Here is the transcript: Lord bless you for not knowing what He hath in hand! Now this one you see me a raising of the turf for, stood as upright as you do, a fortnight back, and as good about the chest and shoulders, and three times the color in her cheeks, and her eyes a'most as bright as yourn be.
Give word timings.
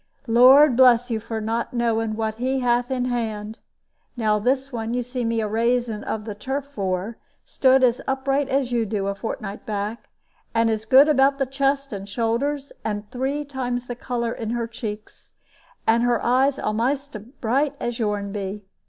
Lord 0.25 0.75
bless 0.75 1.11
you 1.11 1.19
for 1.19 1.39
not 1.39 1.75
knowing 1.75 2.15
what 2.15 2.39
He 2.39 2.61
hath 2.61 2.89
in 2.89 3.05
hand! 3.05 3.59
Now 4.17 4.39
this 4.39 4.71
one 4.73 4.95
you 4.95 5.03
see 5.03 5.23
me 5.23 5.41
a 5.41 5.47
raising 5.47 6.03
of 6.05 6.25
the 6.25 6.33
turf 6.33 6.65
for, 6.65 7.19
stood 7.45 7.83
as 7.83 8.01
upright 8.07 8.49
as 8.49 8.71
you 8.71 8.83
do, 8.87 9.05
a 9.05 9.13
fortnight 9.13 9.63
back, 9.63 10.09
and 10.55 10.71
as 10.71 10.85
good 10.85 11.07
about 11.07 11.37
the 11.37 11.45
chest 11.45 11.93
and 11.93 12.09
shoulders, 12.09 12.73
and 12.83 13.11
three 13.11 13.45
times 13.45 13.85
the 13.85 13.93
color 13.95 14.31
in 14.31 14.49
her 14.49 14.65
cheeks, 14.65 15.33
and 15.85 16.01
her 16.01 16.19
eyes 16.25 16.57
a'most 16.57 17.15
as 17.15 17.21
bright 17.21 17.75
as 17.79 17.99
yourn 17.99 18.31
be. 18.31 18.63